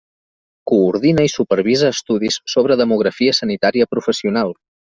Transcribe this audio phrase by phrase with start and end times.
[0.71, 4.59] Coordina i supervisa estudis sobre demografia sanitària professional.